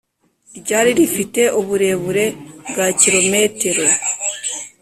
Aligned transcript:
ryari 0.59 0.91
rifite 0.99 1.41
uburebure 1.59 2.25
bwa 2.69 2.87
kilometero 3.01 3.85